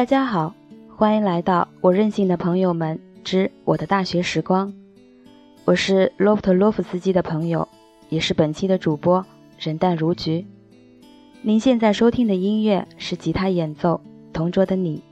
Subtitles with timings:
[0.00, 0.54] 大家好，
[0.96, 4.72] 欢迎来到我任性的朋友们之我的大学时光。
[5.66, 7.68] 我是洛夫特洛夫斯基的朋友，
[8.08, 9.22] 也是本期的主播
[9.58, 10.46] 人淡如菊。
[11.42, 14.00] 您现在收听的音乐是吉他演奏
[14.32, 15.02] 《同桌的你》。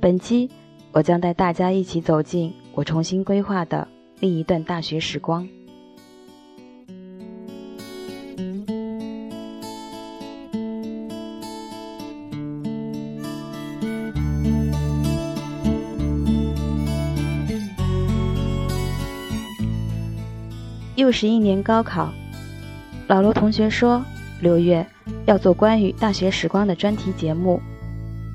[0.00, 0.48] 本期
[0.92, 3.86] 我将带大家一起走进我重新规划的
[4.18, 5.46] 另一段大学时光。
[21.10, 22.12] 又是一年高考，
[23.08, 24.00] 老罗同学说
[24.42, 24.86] 六月
[25.26, 27.60] 要做关于大学时光的专题节目。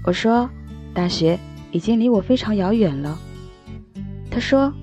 [0.03, 0.49] 我说
[0.93, 1.39] 大学
[1.71, 3.17] 已经离我非常遥远了。
[4.29, 4.73] 他说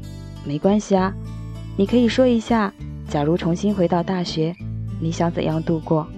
[0.42, 1.12] 没关系啊，
[1.76, 2.72] 你可以说一下，
[3.10, 4.56] 假如重新回到大学，
[4.98, 6.08] 你想怎样度过？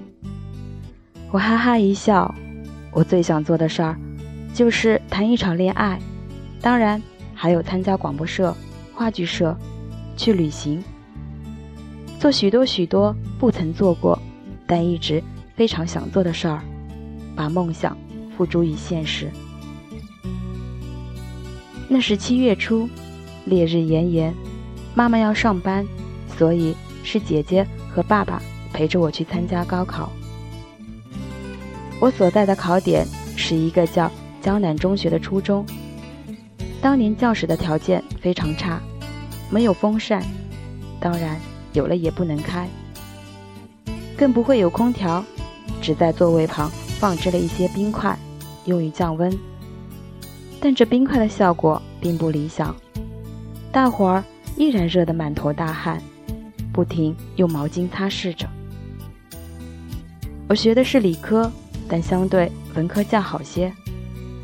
[1.32, 2.32] 我哈哈一笑，
[2.92, 3.98] 我最想做的事儿
[4.54, 5.98] 就是谈一场恋爱，
[6.60, 7.02] 当然
[7.34, 8.56] 还有参加广播社、
[8.94, 9.56] 话剧社，
[10.16, 10.80] 去旅行。
[12.24, 14.18] 做许多许多不曾做过，
[14.66, 15.22] 但一直
[15.54, 16.62] 非常想做的事儿，
[17.36, 17.94] 把梦想
[18.34, 19.30] 付诸于现实。
[21.86, 22.88] 那是七月初，
[23.44, 24.34] 烈日炎炎，
[24.94, 25.86] 妈妈要上班，
[26.34, 28.40] 所以是姐姐和爸爸
[28.72, 30.10] 陪着我去参加高考。
[32.00, 35.62] 我所在的考点是一个叫江南中学的初中，
[36.80, 38.80] 当年教室的条件非常差，
[39.50, 40.24] 没有风扇，
[40.98, 41.38] 当然。
[41.74, 42.66] 有了也不能开，
[44.16, 45.22] 更不会有空调，
[45.82, 48.16] 只在座位旁放置了一些冰块，
[48.64, 49.30] 用于降温。
[50.60, 52.74] 但这冰块的效果并不理想，
[53.70, 54.24] 大伙儿
[54.56, 56.00] 依然热得满头大汗，
[56.72, 58.48] 不停用毛巾擦拭着。
[60.48, 61.50] 我学的是理科，
[61.88, 63.72] 但相对文科较好些，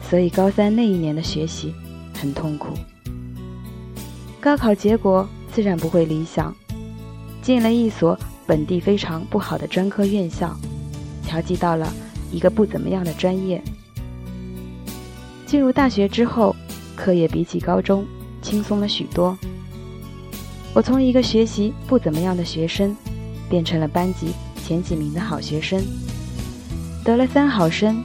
[0.03, 1.73] 所以高三那一年的学习
[2.13, 2.75] 很痛苦。
[4.41, 6.53] 高考结果自然不会理想。
[7.43, 10.57] 进了一所本地非常不好的专科院校，
[11.25, 11.93] 调剂到了
[12.31, 13.63] 一个不怎么样的专业。
[15.47, 16.55] 进入大学之后，
[16.95, 18.07] 课业比起高中
[18.41, 19.37] 轻松了许多。
[20.73, 22.97] 我从一个学习不怎么样的学生，
[23.49, 24.29] 变成了班级
[24.63, 25.83] 前几名的好学生，
[27.03, 28.05] 得了三好生，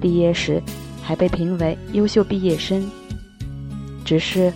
[0.00, 0.62] 毕业时
[1.02, 2.90] 还被评为优秀毕业生。
[4.04, 4.52] 只是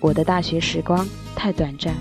[0.00, 1.06] 我的大学时光
[1.36, 1.94] 太短暂。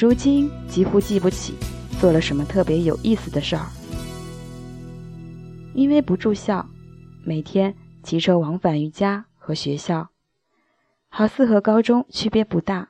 [0.00, 1.52] 如今几乎记不起
[2.00, 3.66] 做了什么特别有意思的事儿，
[5.74, 6.66] 因为不住校，
[7.22, 10.08] 每天骑车往返于家和学校，
[11.10, 12.88] 好似和高中区别不大，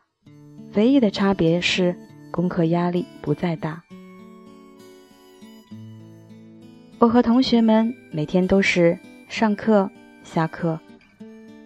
[0.77, 1.97] 唯一的差别是
[2.31, 3.83] 功课压力不再大。
[7.01, 8.97] 我和同学们每天都是
[9.29, 9.91] 上课、
[10.23, 10.79] 下课，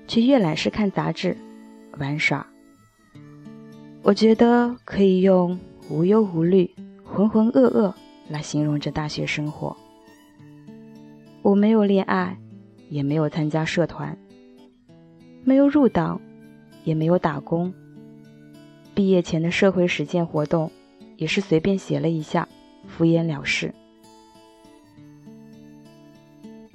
[0.08, 1.36] 去阅览室看杂志、
[1.98, 2.53] 玩耍。
[4.06, 6.70] 我觉得可以用无忧无虑、
[7.02, 7.94] 浑浑噩噩
[8.28, 9.74] 来形容这大学生活。
[11.40, 12.38] 我没有恋爱，
[12.90, 14.14] 也没有参加社团，
[15.42, 16.20] 没有入党，
[16.84, 17.72] 也没有打工。
[18.94, 20.70] 毕业前的社会实践活动，
[21.16, 22.46] 也是随便写了一下，
[22.86, 23.74] 敷衍了事。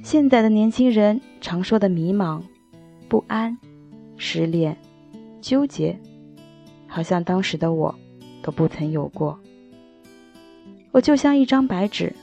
[0.01, 2.41] 现在的年轻人常说的迷茫、
[3.07, 3.55] 不安、
[4.17, 4.75] 失恋、
[5.39, 5.95] 纠结。
[6.89, 7.93] 好像当时的我，
[8.41, 9.39] 都不曾有过。
[10.91, 12.13] 我就像一张白纸，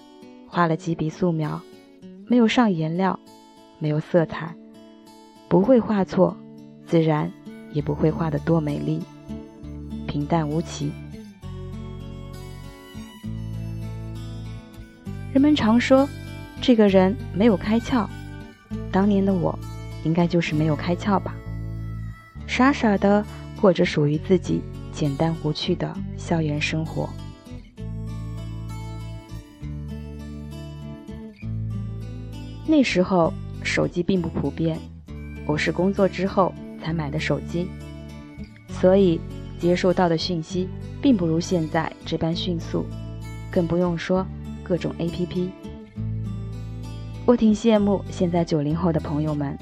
[0.49, 1.62] 画了几笔素描，
[2.27, 3.19] 没有上颜料，
[3.78, 4.53] 没有色彩，
[5.49, 6.36] 不会画错，
[6.84, 7.33] 自然
[7.72, 9.01] 也不会画得多美丽，
[10.09, 10.91] 平淡无奇。
[15.33, 16.09] 人们常说，
[16.60, 18.04] 这个人没有开窍，
[18.91, 19.57] 当年的我，
[20.03, 21.36] 应该就是没有开窍吧，
[22.48, 23.24] 傻傻的。
[23.60, 24.60] 过着属于自己
[24.92, 27.08] 简单无趣的校园生活。
[32.66, 33.32] 那时候
[33.62, 34.78] 手机并不普遍，
[35.47, 37.68] 我是工作之后才买的手机，
[38.68, 39.20] 所以
[39.58, 40.68] 接收到的讯息
[41.00, 42.84] 并不如现在这般迅速，
[43.50, 44.26] 更不用说
[44.62, 45.48] 各种 APP。
[47.24, 49.56] 我挺羡慕现在九零后的朋友们，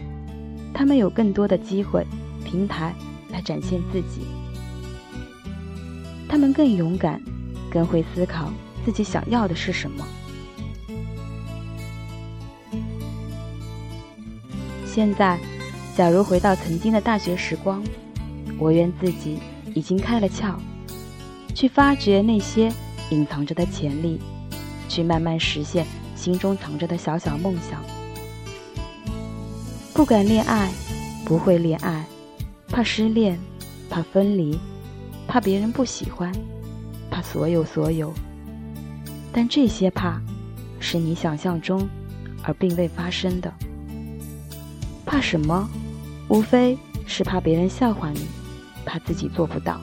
[0.73, 2.06] 他们有更多的机会、
[2.44, 2.94] 平台。
[3.35, 4.21] 来展现自己，
[6.29, 7.21] 他们更勇敢，
[7.69, 8.53] 更会思考
[8.85, 10.07] 自己想要的是什么。
[14.87, 15.37] 现在，
[15.97, 17.83] 假如回到曾经的大学时光，
[18.57, 19.41] 我愿自己
[19.75, 20.55] 已经开了窍，
[21.57, 22.73] 去发掘那些
[23.11, 24.21] 隐藏着的潜力，
[24.89, 25.85] 去慢慢实现
[26.15, 27.83] 心中藏着的小小梦想。
[29.93, 30.71] 不敢恋爱，
[31.25, 32.05] 不会恋爱，
[32.75, 33.38] 怕失恋，
[33.88, 34.59] 怕分离，
[35.29, 36.32] 怕别人不喜欢，
[37.09, 38.12] 怕所有所有。
[39.32, 40.21] 但这些怕，
[40.81, 41.88] 是你想象中，
[42.43, 43.55] 而并未发生的。
[45.06, 45.71] 怕什么？
[46.26, 46.76] 无非
[47.06, 48.26] 是怕别人笑话你，
[48.85, 49.81] 怕自己做不到。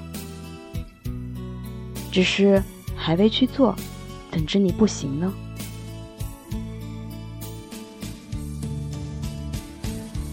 [2.11, 2.61] 只是
[2.93, 3.73] 还未去做，
[4.29, 5.33] 怎知你不行呢？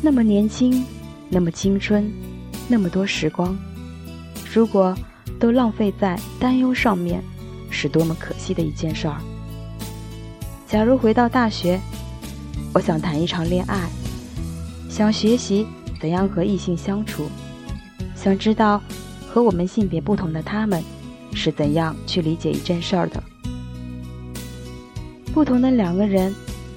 [0.03, 0.85] 那么年轻，
[1.29, 2.13] 那么青春，
[2.69, 3.57] 那么多时光，
[4.53, 4.95] 如果
[5.41, 7.23] 都浪费在担忧上面，
[7.71, 9.17] 是多么可惜的一件事儿。
[10.67, 11.81] 假如回到大学，
[12.75, 13.89] 我想谈一场恋爱，
[14.91, 15.67] 想学习
[15.99, 17.29] 怎样和异性相处，
[18.15, 18.83] 想知道
[19.27, 20.83] 和我们性别不同的他们
[21.33, 23.23] 是怎样去理解一件事儿的。
[25.33, 26.35] 不同的两个人，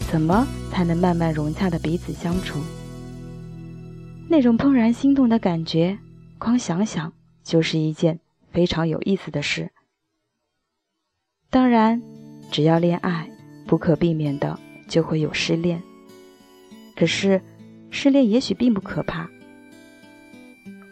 [0.10, 2.60] 怎么才能慢慢融洽的彼此相处？
[4.32, 6.00] 那种怦然心动的感觉，
[6.40, 7.12] 光想想
[7.44, 8.18] 就是一件
[8.54, 9.70] 非常有意思的事。
[11.50, 12.02] 当然，
[12.50, 13.30] 只要恋爱，
[13.68, 14.58] 不可避免的
[14.88, 15.84] 就会有失恋。
[16.96, 17.42] 可是，
[17.90, 19.30] 失恋也许并不可怕。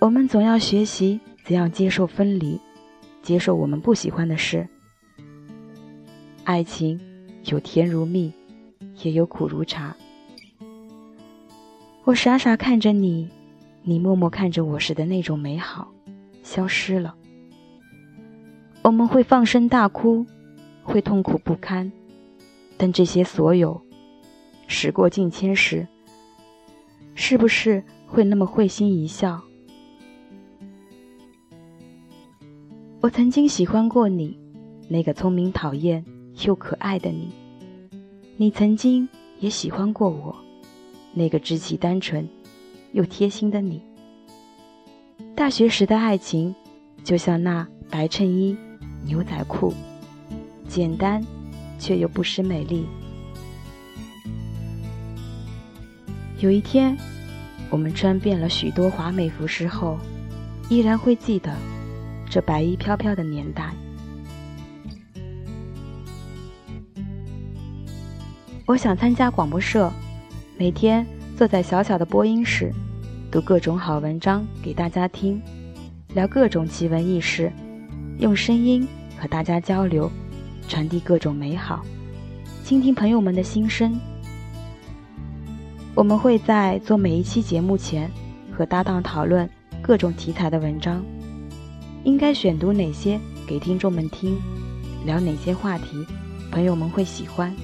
[0.01, 2.59] 我们总要学习怎样接受分离，
[3.23, 4.67] 接受我们不喜欢的事。
[6.43, 6.99] 爱情
[7.45, 8.33] 有甜如蜜，
[9.01, 9.95] 也有苦如茶。
[12.09, 13.29] 我傻傻看着你，
[13.83, 15.93] 你默默看着我时的那种美好，
[16.41, 17.13] 消失了。
[18.81, 20.25] 我们会放声大哭，
[20.81, 21.91] 会痛苦不堪，
[22.77, 23.79] 但这些所有，
[24.65, 25.87] 时过境迁时，
[27.13, 29.39] 是不是会那么会心一笑？
[33.01, 34.35] 我曾经喜欢过你，
[34.87, 36.03] 那个聪明讨厌
[36.43, 37.29] 又可爱的你。
[38.35, 39.07] 你曾经
[39.37, 40.35] 也喜欢过我。
[41.13, 42.27] 那个稚气单纯
[42.91, 43.81] 又贴心的你，
[45.35, 46.55] 大学时的爱情
[47.03, 48.55] 就像那白衬衣、
[49.03, 49.73] 牛仔裤，
[50.67, 51.23] 简单
[51.77, 52.85] 却又不失美丽。
[56.39, 56.97] 有一天，
[57.69, 59.97] 我们穿遍了许多华美服饰后，
[60.69, 61.53] 依然会记得
[62.29, 63.73] 这白衣飘飘的年代。
[68.65, 69.91] 我想参加广播社。
[70.59, 71.07] 每天
[71.37, 72.69] 坐在小小的播音室，
[73.31, 75.41] 读各种好文章给大家听，
[76.13, 77.49] 聊各种奇闻异事，
[78.17, 78.85] 用声音
[79.17, 80.11] 和大家交流，
[80.67, 81.81] 传递各种美好，
[82.61, 83.97] 倾听朋友们的心声。
[85.95, 88.11] 我们会在做每一期节目前
[88.51, 89.49] 和搭档讨论
[89.81, 91.01] 各种题材的文章，
[92.03, 93.17] 应该选读哪些
[93.47, 94.37] 给听众们听，
[95.05, 96.05] 聊哪些话题，
[96.51, 97.55] 朋友们会喜欢。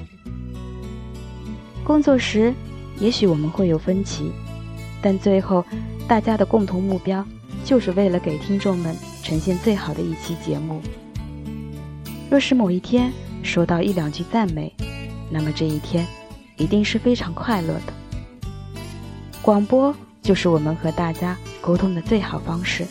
[1.84, 2.54] 工作时。
[3.00, 4.32] 也许我们会有分歧，
[5.02, 5.64] 但最后
[6.08, 7.26] 大家的共同目标
[7.64, 10.82] 就是为了给听众们呈现最好的一期节目。
[12.30, 13.12] 若是某一天
[13.44, 14.74] 收到一两句赞美，
[15.30, 16.06] 那么这一天
[16.58, 17.94] 一定是非常快乐的。
[19.42, 22.86] 广播就是我们和大家沟通的最好方式。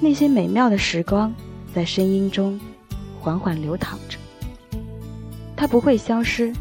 [0.00, 1.32] 那些美妙的时光
[1.74, 2.60] 在声音中
[3.18, 4.18] 缓缓流淌着，
[5.56, 6.52] 它不会消失，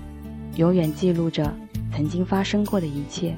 [0.56, 1.54] 永远记录着。
[1.96, 3.38] 曾经发生过的一切，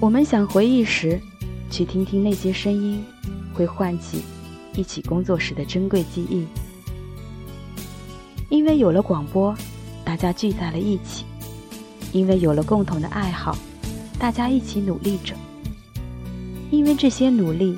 [0.00, 1.20] 我们想回忆时，
[1.70, 3.04] 去听听那些声音，
[3.52, 4.22] 会唤起
[4.74, 6.46] 一起工作时的珍贵记忆。
[8.48, 9.54] 因为有了广播，
[10.02, 11.26] 大家聚在了一起；
[12.10, 13.54] 因为有了共同的爱好，
[14.18, 15.34] 大家一起努力着；
[16.70, 17.76] 因为这些努力，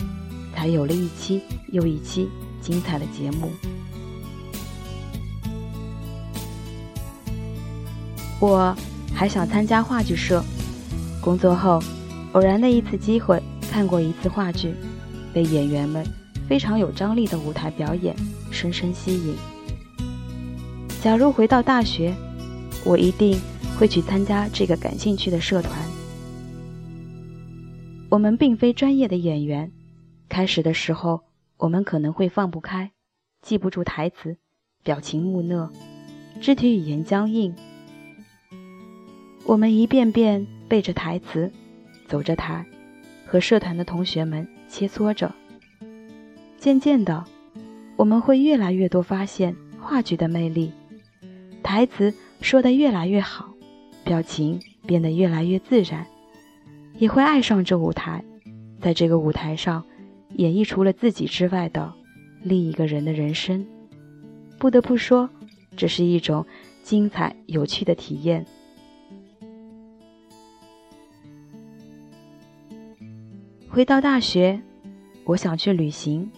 [0.54, 1.42] 才有了一期
[1.72, 2.28] 又一期
[2.60, 3.50] 精彩的节目。
[8.44, 8.76] 我
[9.14, 10.42] 还想参加话剧社。
[11.20, 11.80] 工作后，
[12.32, 14.74] 偶然的一次机会看过一次话剧，
[15.32, 16.04] 被演员们
[16.48, 18.14] 非常有张力的舞台表演
[18.50, 19.34] 深深吸引。
[21.02, 22.14] 假如回到大学，
[22.84, 23.38] 我一定
[23.78, 25.72] 会去参加这个感兴趣的社团。
[28.10, 29.72] 我们并非专业的演员，
[30.28, 31.22] 开始的时候
[31.56, 32.92] 我们可能会放不开，
[33.42, 34.36] 记不住台词，
[34.82, 35.70] 表情木讷，
[36.40, 37.54] 肢体语言僵硬。
[39.46, 41.52] 我们一遍遍背着台词，
[42.08, 42.64] 走着台，
[43.26, 45.34] 和社团的同学们切磋着。
[46.58, 47.22] 渐渐的，
[47.96, 50.72] 我们会越来越多发现话剧的魅力，
[51.62, 53.52] 台词说得越来越好，
[54.02, 56.06] 表情变得越来越自然，
[56.96, 58.24] 也会爱上这舞台，
[58.80, 59.84] 在这个舞台上
[60.36, 61.92] 演绎除了自己之外的
[62.42, 63.66] 另一个人的人生。
[64.58, 65.28] 不得不说，
[65.76, 66.46] 这是一种
[66.82, 68.46] 精彩有趣的体验。
[73.74, 74.60] 回到大学，
[75.24, 76.30] 我想去旅行，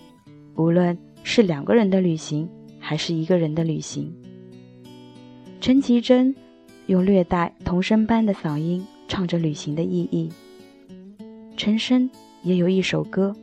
[0.55, 4.11] 无论是两个人的旅行，还是一个人的旅行。
[5.61, 6.35] 陈绮贞
[6.87, 10.33] 用略带童声般的嗓音唱着旅行的意义。
[11.59, 12.09] 陈升
[12.43, 13.37] 也有一首歌，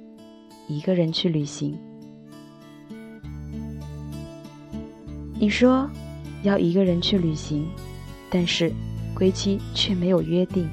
[0.73, 1.77] 《一个人去旅行》。
[5.39, 5.87] 你说
[6.41, 7.63] 要一个人去旅行，
[8.31, 8.73] 但是
[9.13, 10.67] 归期却没有约定。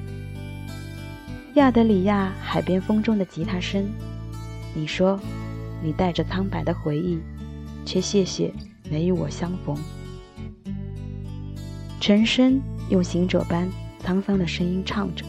[1.55, 3.89] 亚德里亚海边风中的吉他声，
[4.73, 5.19] 你说，
[5.83, 7.19] 你带着苍白的回忆，
[7.85, 8.53] 却谢谢
[8.89, 9.77] 没与我相逢。
[12.01, 13.69] 陈升用行者般
[14.05, 15.25] 沧桑的声音唱着：“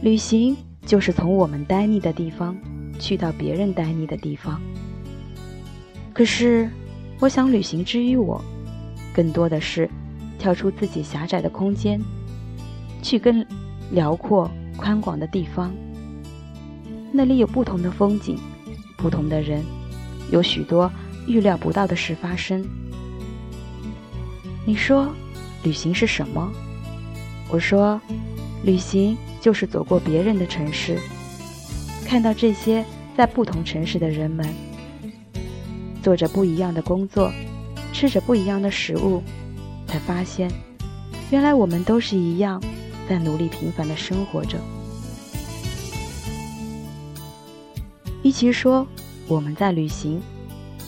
[0.00, 0.56] 旅行
[0.86, 2.56] 就是从我们呆腻的地方，
[3.00, 4.62] 去到别人呆腻的地方。
[6.12, 6.70] 可是，
[7.18, 8.40] 我想旅行之于我，
[9.12, 9.90] 更多的是
[10.38, 12.00] 跳出自己狭窄的空间。”
[13.04, 13.44] 去更
[13.90, 15.70] 辽阔、宽广的地方，
[17.12, 18.38] 那里有不同的风景，
[18.96, 19.62] 不同的人，
[20.32, 20.90] 有许多
[21.26, 22.66] 预料不到的事发生。
[24.64, 25.14] 你说，
[25.62, 26.50] 旅行是什么？
[27.50, 28.00] 我说，
[28.64, 30.98] 旅行就是走过别人的城市，
[32.06, 32.82] 看到这些
[33.14, 34.48] 在不同城市的人们，
[36.02, 37.30] 做着不一样的工作，
[37.92, 39.22] 吃着不一样的食物，
[39.86, 40.50] 才发现，
[41.30, 42.58] 原来我们都是一样。
[43.08, 44.58] 在努力平凡的生活着。
[48.22, 48.86] 与其说
[49.28, 50.20] 我们在旅行，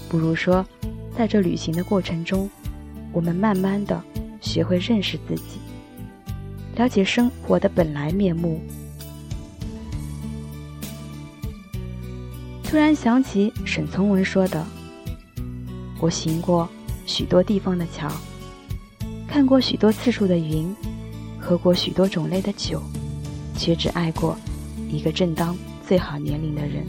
[0.08, 0.64] 不如说，
[1.16, 2.48] 在这旅行的过程中，
[3.12, 4.02] 我们慢慢的
[4.40, 5.58] 学会认识自己，
[6.76, 8.60] 了解生活的本来面目。
[12.64, 14.66] 突然想起沈从文说的
[16.00, 16.68] ：“我行过
[17.06, 18.10] 许多地方的桥，
[19.28, 20.74] 看过许多次数的云。”
[21.46, 22.82] 喝过许多种类的酒，
[23.56, 24.36] 却只爱过
[24.90, 26.84] 一个正当最好年龄的人。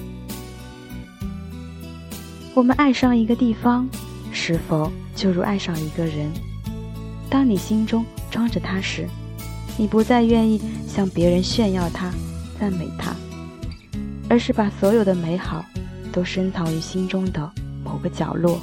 [2.55, 3.87] 我们爱上一个地方，
[4.31, 6.31] 是否就如爱上一个人？
[7.29, 9.07] 当你心中装着他时，
[9.77, 12.11] 你不再愿意向别人炫耀他、
[12.59, 13.15] 赞美他，
[14.27, 15.63] 而是把所有的美好
[16.11, 17.51] 都深藏于心中的
[17.83, 18.59] 某个角落。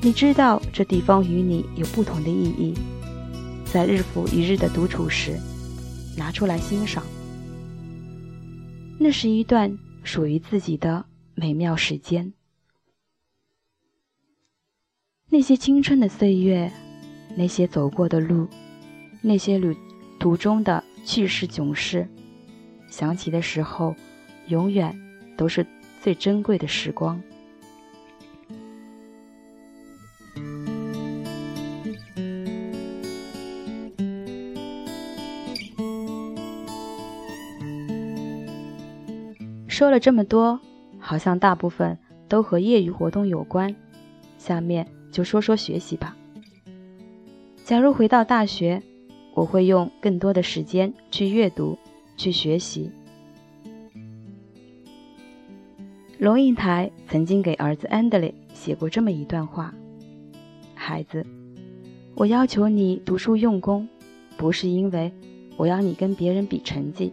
[0.00, 2.74] 你知道这地方与你有不同的意义。
[3.72, 5.38] 在日复一日的独处时，
[6.16, 7.04] 拿出来欣赏，
[8.98, 11.04] 那是一段属于自己的
[11.36, 12.32] 美妙时间。
[15.28, 16.72] 那些青春的岁月，
[17.36, 18.48] 那些走过的路，
[19.22, 19.76] 那些旅
[20.18, 22.08] 途中的趣事囧事，
[22.88, 23.94] 想起的时候，
[24.48, 24.92] 永远
[25.36, 25.64] 都是
[26.02, 27.22] 最珍贵的时光。
[39.80, 40.60] 说了这么多，
[40.98, 41.96] 好像大部分
[42.28, 43.74] 都和业余活动有关。
[44.36, 46.14] 下面就说说学习吧。
[47.64, 48.82] 假如回到大学，
[49.32, 51.78] 我会用更多的时间去阅读、
[52.18, 52.90] 去学习。
[56.18, 59.74] 龙应台曾经给儿子安德烈写过这么一段话
[60.76, 61.24] ：“孩子，
[62.14, 63.88] 我要求你读书用功，
[64.36, 65.10] 不是因为
[65.56, 67.10] 我要你跟别人比成绩，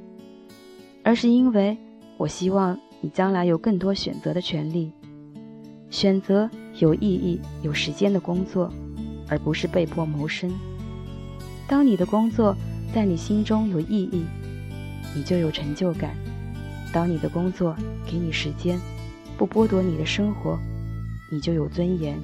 [1.01, 1.77] 而是因为。”
[2.17, 4.91] 我希望你将来有更多选择的权利，
[5.89, 8.73] 选择有意义、有时间的工作，
[9.27, 10.51] 而不是被迫谋生。
[11.67, 12.55] 当你的工作
[12.93, 14.25] 在你心中有意义，
[15.15, 16.11] 你就有成就感；
[16.91, 18.79] 当你的工作给你时间，
[19.37, 20.57] 不剥夺你的生活，
[21.31, 22.17] 你就有尊严。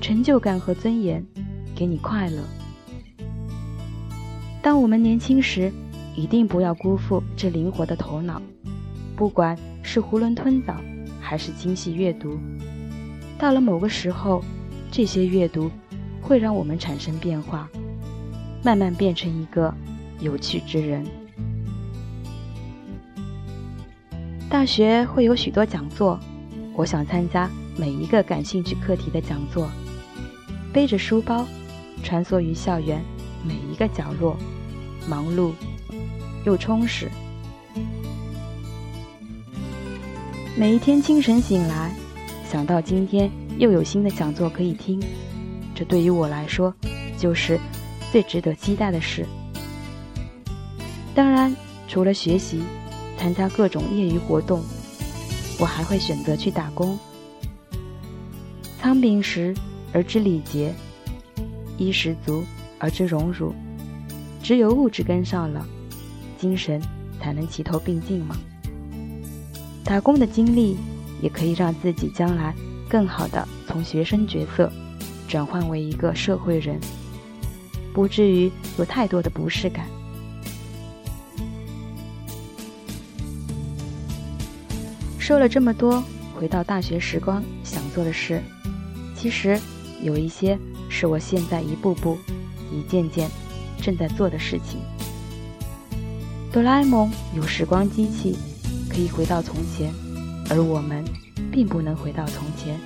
[0.00, 1.24] 成就感和尊严
[1.74, 2.42] 给你快乐。
[4.60, 5.72] 当我们年轻时，
[6.14, 8.40] 一定不要辜负这灵活的头脑，
[9.16, 10.74] 不管是囫囵吞枣，
[11.20, 12.38] 还是精细阅读，
[13.38, 14.44] 到了某个时候，
[14.90, 15.70] 这些阅读
[16.20, 17.68] 会让我们产生变化，
[18.62, 19.74] 慢慢变成一个
[20.20, 21.04] 有趣之人。
[24.50, 26.20] 大学会有许多讲座，
[26.74, 29.66] 我想参加每一个感兴趣课题的讲座，
[30.74, 31.46] 背着书包，
[32.02, 33.02] 穿梭于校园
[33.42, 34.36] 每一个角落，
[35.08, 35.52] 忙碌。
[36.44, 37.10] 又充实。
[40.56, 41.94] 每一天清晨醒来，
[42.50, 45.02] 想到今天又有新的讲座可以听，
[45.74, 46.74] 这对于我来说
[47.16, 47.58] 就是
[48.10, 49.26] 最值得期待的事。
[51.14, 51.54] 当然，
[51.88, 52.62] 除了学习，
[53.16, 54.62] 参加各种业余活动，
[55.58, 56.98] 我还会选择去打工。
[58.80, 59.54] 仓廪实
[59.92, 60.74] 而知礼节，
[61.78, 62.44] 衣食足
[62.78, 63.54] 而知荣辱。
[64.42, 65.66] 只有物质跟上了，
[66.42, 66.82] 精神
[67.20, 68.36] 才能齐头并进嘛。
[69.84, 70.76] 打工的经历
[71.22, 72.52] 也可以让自己将来
[72.88, 74.72] 更好的从学生角色
[75.28, 76.80] 转换为一个社会人，
[77.94, 79.86] 不至于有太多的不适感。
[85.20, 86.02] 说了这么多，
[86.34, 88.42] 回到大学时光想做的事，
[89.16, 89.56] 其实
[90.02, 90.58] 有一些
[90.90, 92.18] 是我现在一步步、
[92.72, 93.30] 一件件
[93.80, 94.80] 正在做的事情。
[96.52, 98.36] 哆啦 A 梦有时光机器，
[98.90, 99.90] 可以回到从前，
[100.50, 101.02] 而我们
[101.50, 102.78] 并不能回到从前。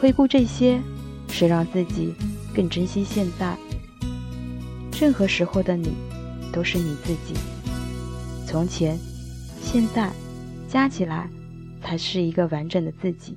[0.00, 0.80] 回顾这些，
[1.28, 2.14] 是让自己
[2.54, 3.58] 更珍惜现在。
[5.00, 5.90] 任何时候的你，
[6.52, 7.34] 都是你自己。
[8.46, 8.96] 从前，
[9.60, 10.10] 现在。
[10.68, 11.28] 加起来，
[11.82, 13.36] 才是一个完整的自己。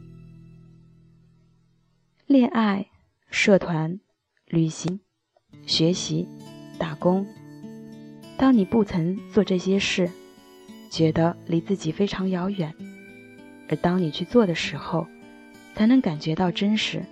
[2.28, 2.86] 恋爱、
[3.32, 4.00] 社团、
[4.46, 5.00] 旅行、
[5.66, 6.28] 学习、
[6.78, 7.26] 打工。
[8.44, 10.12] 当你不曾做这些事，
[10.90, 12.74] 觉得离自己非常遥远；
[13.70, 15.08] 而当你去做的时候，
[15.74, 17.06] 才能感觉到真实。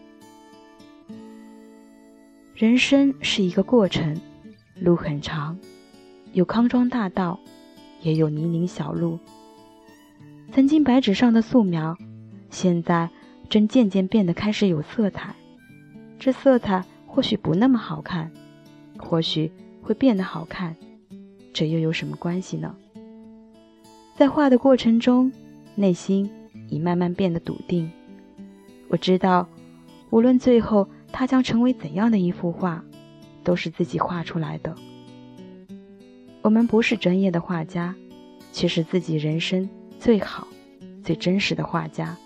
[2.53, 4.19] 人生是一个过程，
[4.75, 5.57] 路很长，
[6.33, 7.39] 有康庄大道，
[8.01, 9.17] 也有泥泞小路。
[10.51, 11.97] 曾经白纸上的素描，
[12.49, 13.09] 现在
[13.47, 15.33] 正渐渐变得开始有色彩。
[16.19, 18.29] 这色彩或许不那么好看，
[18.97, 19.49] 或许
[19.81, 20.75] 会变得好看，
[21.53, 22.75] 这又有什么关系呢？
[24.15, 25.31] 在画的过程中，
[25.75, 26.29] 内心
[26.69, 27.91] 已慢慢变得笃定。
[28.87, 29.47] 我知道，
[30.09, 32.83] 无论最后它将成为怎样的一幅画，
[33.43, 34.75] 都是自己画出来的。
[36.41, 37.95] 我们不是专业的画家，
[38.51, 39.69] 却是自己人生。
[39.99, 40.47] 最好、
[41.03, 42.17] 最真实的画家。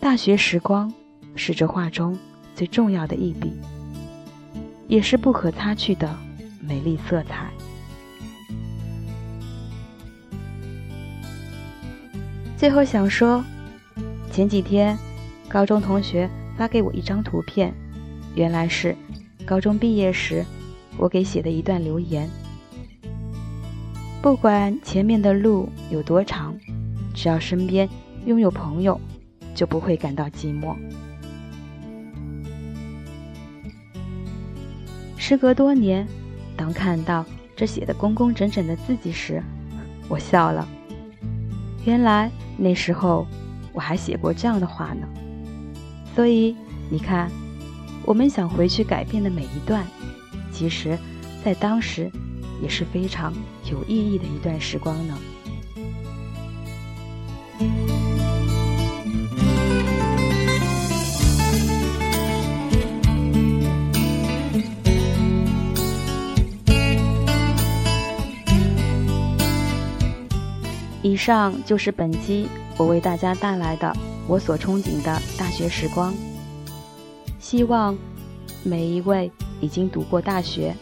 [0.00, 0.90] 大学时光
[1.34, 2.18] 是这画中
[2.54, 3.52] 最重要的一笔，
[4.86, 6.16] 也是不可擦去的
[6.62, 7.50] 美丽色彩。
[12.58, 13.44] 最后想说，
[14.32, 14.98] 前几天
[15.48, 17.72] 高中同学发给我一张图片，
[18.34, 18.96] 原来是
[19.46, 20.44] 高中毕业时
[20.96, 22.28] 我给写的一段留言。
[24.20, 26.52] 不管前面的路有多长，
[27.14, 27.88] 只要身边
[28.26, 29.00] 拥有朋友，
[29.54, 30.74] 就不会感到寂寞。
[35.16, 36.04] 时隔多年，
[36.56, 39.40] 当看到这写的工工整整的自己时，
[40.08, 40.66] 我笑了。
[41.84, 43.26] 原来那时候
[43.72, 45.08] 我还写过这样的话呢。
[46.14, 46.54] 所以
[46.90, 47.30] 你看，
[48.04, 49.86] 我们想回去改变的每一段，
[50.52, 50.98] 其实，
[51.42, 52.10] 在当时。
[52.60, 53.32] 也是非常
[53.70, 55.16] 有意义的一段时光呢。
[71.08, 76.14] 以上就是本期我为大家带来的我所憧憬的大学时光。
[77.38, 77.96] 希望
[78.62, 80.74] 每一位已经读过大学，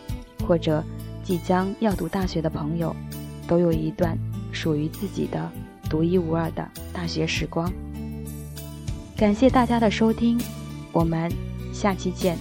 [0.46, 0.82] 或者。
[1.26, 2.94] 即将要读大学的朋友，
[3.48, 4.16] 都有一段
[4.52, 5.50] 属于自己的
[5.90, 7.68] 独一无二的大学时光。
[9.16, 10.40] 感谢大家的收听，
[10.92, 11.28] 我们
[11.72, 12.38] 下期见。